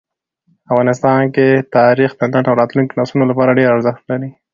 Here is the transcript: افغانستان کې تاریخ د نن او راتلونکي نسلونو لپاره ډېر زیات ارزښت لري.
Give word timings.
افغانستان 0.71 1.21
کې 1.35 1.47
تاریخ 1.77 2.11
د 2.17 2.21
نن 2.33 2.43
او 2.49 2.55
راتلونکي 2.61 2.93
نسلونو 2.99 3.29
لپاره 3.31 3.57
ډېر 3.57 3.67
زیات 3.67 3.75
ارزښت 3.77 4.03
لري. 4.11 4.29